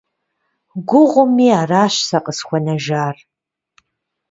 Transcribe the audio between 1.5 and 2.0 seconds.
аращ